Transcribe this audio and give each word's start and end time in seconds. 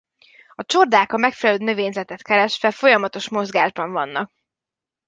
A 0.55 0.63
csordák 0.65 1.13
a 1.13 1.17
megfelelő 1.17 1.63
növényzetet 1.63 2.21
keresve 2.23 2.71
folyamatos 2.71 3.29
mozgásban 3.29 3.91
vannak. 3.91 4.31